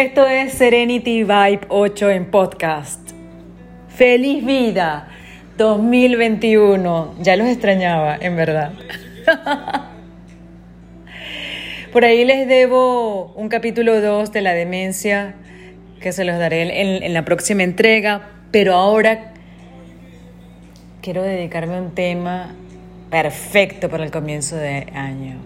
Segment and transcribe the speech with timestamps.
[0.00, 3.10] Esto es Serenity Vibe 8 en podcast.
[3.90, 5.08] ¡Feliz vida!
[5.58, 7.16] 2021.
[7.20, 8.72] Ya los extrañaba, en verdad.
[11.92, 15.34] Por ahí les debo un capítulo 2 de la demencia
[16.00, 19.34] que se los daré en, la próxima entrega, pero ahora
[21.02, 22.54] quiero dedicarme a un tema
[23.10, 25.36] perfecto para el comienzo de año,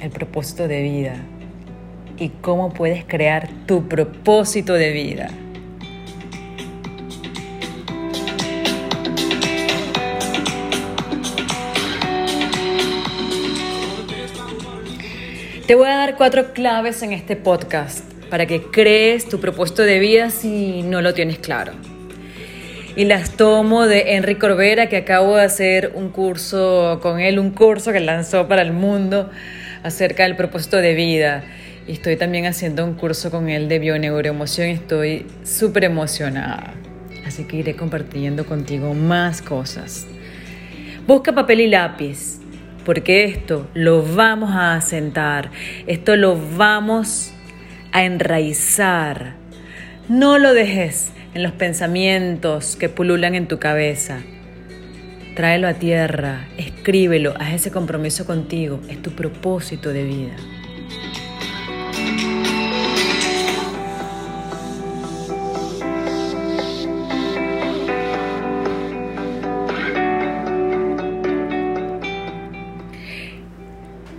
[0.00, 1.26] el propósito de vida
[2.18, 5.30] y cómo puedes crear tu propósito de vida.
[15.66, 19.98] Te voy a dar cuatro claves en este podcast para que crees tu propósito de
[19.98, 21.72] vida si no lo tienes claro.
[22.96, 27.50] Y las tomo de Enrique Corbera, que acabo de hacer un curso con él, un
[27.50, 29.30] curso que lanzó para el mundo
[29.82, 31.44] acerca del propósito de vida.
[31.88, 36.74] Estoy también haciendo un curso con él de bioneuroemoción estoy súper emocionada.
[37.26, 40.06] Así que iré compartiendo contigo más cosas.
[41.06, 42.40] Busca papel y lápiz,
[42.84, 45.50] porque esto lo vamos a asentar,
[45.86, 47.32] esto lo vamos
[47.92, 49.36] a enraizar.
[50.10, 54.18] No lo dejes en los pensamientos que pululan en tu cabeza.
[55.34, 60.36] Tráelo a tierra, escríbelo, haz ese compromiso contigo, es tu propósito de vida.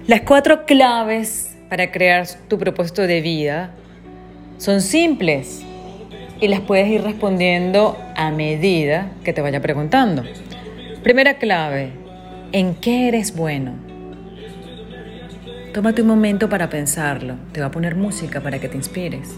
[0.09, 3.69] Las cuatro claves para crear tu propósito de vida
[4.57, 5.61] son simples
[6.41, 10.23] y las puedes ir respondiendo a medida que te vaya preguntando.
[11.03, 11.91] Primera clave,
[12.53, 13.73] ¿en qué eres bueno?
[15.75, 17.35] Tómate un momento para pensarlo.
[17.51, 19.29] Te va a poner música para que te inspires.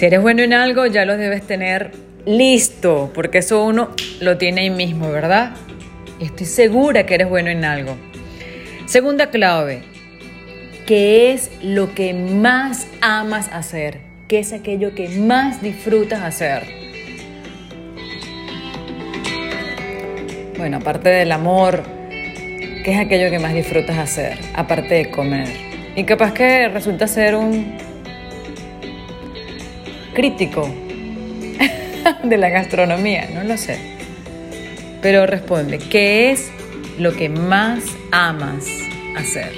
[0.00, 1.90] Si eres bueno en algo, ya lo debes tener
[2.24, 3.90] listo, porque eso uno
[4.22, 5.52] lo tiene ahí mismo, ¿verdad?
[6.18, 7.98] Estoy segura que eres bueno en algo.
[8.86, 9.82] Segunda clave,
[10.86, 14.00] ¿qué es lo que más amas hacer?
[14.26, 16.62] ¿Qué es aquello que más disfrutas hacer?
[20.56, 24.38] Bueno, aparte del amor, ¿qué es aquello que más disfrutas hacer?
[24.54, 25.48] Aparte de comer.
[25.94, 27.89] Y capaz que resulta ser un
[30.14, 30.68] crítico
[32.22, 33.78] de la gastronomía, no lo sé.
[35.02, 36.50] Pero responde, ¿qué es
[36.98, 38.66] lo que más amas
[39.16, 39.52] hacer?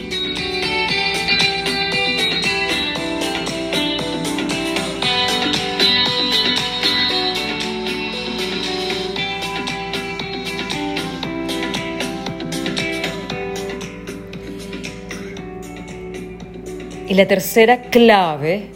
[17.09, 18.71] Y la tercera clave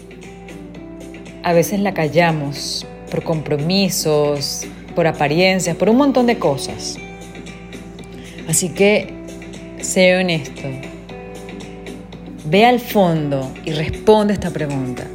[1.47, 6.99] a veces la callamos por compromisos, por apariencias, por un montón de cosas.
[8.49, 9.15] Así que
[9.81, 10.69] sé honesto.
[12.47, 15.07] Ve al fondo y responde esta pregunta.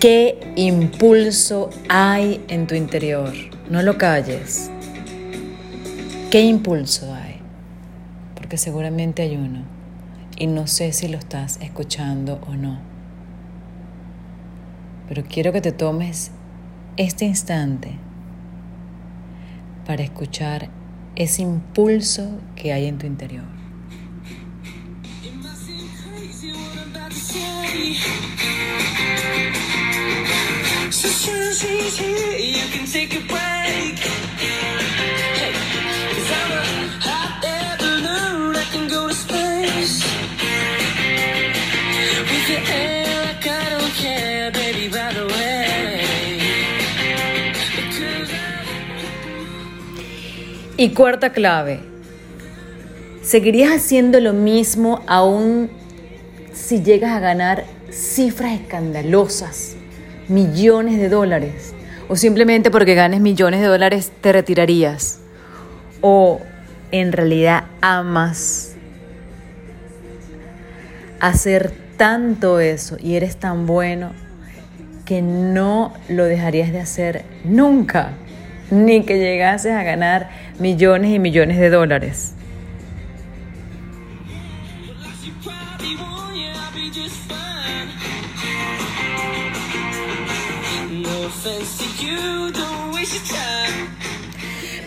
[0.00, 3.32] ¿Qué impulso hay en tu interior?
[3.70, 4.72] No lo calles.
[6.32, 7.36] ¿Qué impulso hay?
[8.34, 9.62] Porque seguramente hay uno
[10.36, 12.97] y no sé si lo estás escuchando o no.
[15.08, 16.30] Pero quiero que te tomes
[16.96, 17.92] este instante
[19.86, 20.68] para escuchar
[21.16, 23.58] ese impulso que hay en tu interior.
[50.80, 51.80] Y cuarta clave,
[53.20, 55.70] ¿seguirías haciendo lo mismo aún
[56.52, 59.74] si llegas a ganar cifras escandalosas,
[60.28, 61.74] millones de dólares?
[62.08, 65.18] ¿O simplemente porque ganes millones de dólares te retirarías?
[66.00, 66.40] ¿O
[66.92, 68.76] en realidad amas
[71.18, 74.12] hacer tanto eso y eres tan bueno
[75.04, 78.12] que no lo dejarías de hacer nunca?
[78.70, 82.34] ni que llegases a ganar millones y millones de dólares.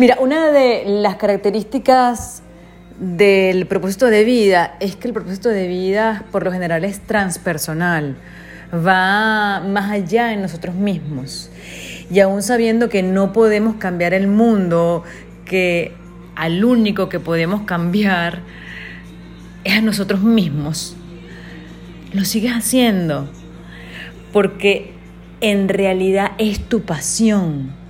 [0.01, 2.41] Mira, una de las características
[2.99, 8.15] del propósito de vida es que el propósito de vida por lo general es transpersonal,
[8.73, 11.51] va más allá de nosotros mismos.
[12.11, 15.03] Y aún sabiendo que no podemos cambiar el mundo,
[15.45, 15.93] que
[16.35, 18.41] al único que podemos cambiar
[19.63, 20.95] es a nosotros mismos,
[22.13, 23.29] lo sigues haciendo
[24.33, 24.91] porque
[25.39, 27.81] en realidad es tu pasión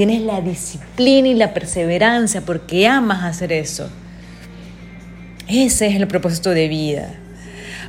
[0.00, 3.90] Tienes la disciplina y la perseverancia porque amas hacer eso.
[5.46, 7.19] Ese es el propósito de vida.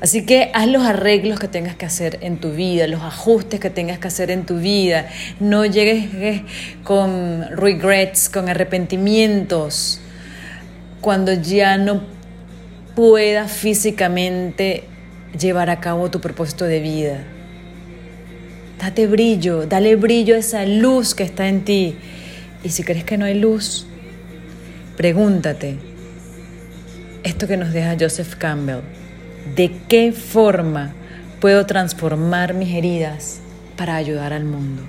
[0.01, 3.69] Así que haz los arreglos que tengas que hacer en tu vida, los ajustes que
[3.69, 5.07] tengas que hacer en tu vida.
[5.39, 6.41] No llegues
[6.83, 10.01] con regrets, con arrepentimientos,
[11.01, 12.01] cuando ya no
[12.95, 14.85] puedas físicamente
[15.39, 17.23] llevar a cabo tu propósito de vida.
[18.79, 21.95] Date brillo, dale brillo a esa luz que está en ti.
[22.63, 23.85] Y si crees que no hay luz,
[24.97, 25.77] pregúntate,
[27.23, 28.81] esto que nos deja Joseph Campbell,
[29.55, 30.93] ¿de qué forma
[31.39, 33.39] puedo transformar mis heridas
[33.75, 34.83] para ayudar al mundo?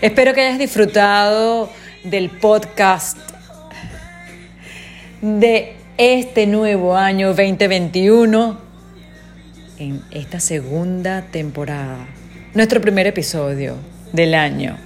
[0.00, 1.70] Espero que hayas disfrutado
[2.04, 3.18] del podcast
[5.20, 8.58] de este nuevo año 2021
[9.78, 12.06] en esta segunda temporada,
[12.54, 13.76] nuestro primer episodio
[14.12, 14.76] del año.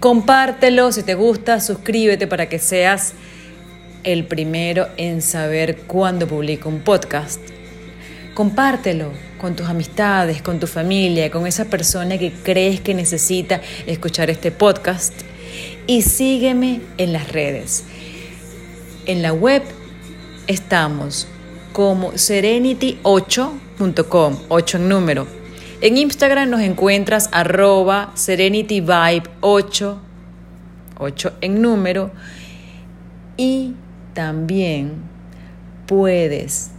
[0.00, 3.12] Compártelo si te gusta, suscríbete para que seas
[4.04, 7.40] el primero en saber cuándo publico un podcast.
[8.34, 9.10] Compártelo
[9.40, 14.50] con tus amistades, con tu familia, con esa persona que crees que necesita escuchar este
[14.52, 15.12] podcast.
[15.86, 17.84] Y sígueme en las redes.
[19.06, 19.62] En la web
[20.46, 21.26] estamos
[21.72, 25.37] como serenity8.com, 8 en número.
[25.80, 29.98] En Instagram nos encuentras arroba serenityvibe8,
[30.98, 32.10] 8 en número.
[33.36, 33.74] Y
[34.12, 34.94] también
[35.86, 36.72] puedes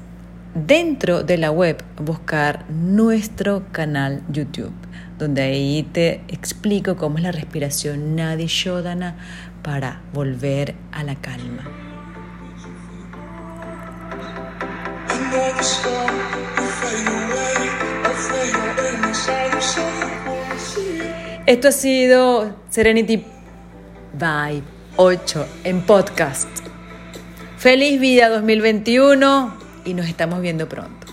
[0.53, 4.73] dentro de la web buscar nuestro canal YouTube,
[5.17, 9.15] donde ahí te explico cómo es la respiración Nadi Shodana
[9.63, 11.63] para volver a la calma.
[21.45, 23.25] Esto ha sido Serenity
[24.13, 24.63] Vibe
[24.97, 26.47] 8 en podcast.
[27.57, 31.08] Feliz vida 2021 y nos estamos viendo pronto.